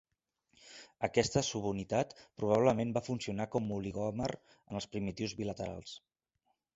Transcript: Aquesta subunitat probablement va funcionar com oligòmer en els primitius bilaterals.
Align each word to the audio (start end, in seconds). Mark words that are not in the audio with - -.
Aquesta 1.07 1.41
subunitat 1.49 2.15
probablement 2.41 2.93
va 2.95 3.03
funcionar 3.09 3.47
com 3.57 3.69
oligòmer 3.77 4.31
en 4.37 4.81
els 4.81 4.89
primitius 4.97 5.37
bilaterals. 5.43 5.93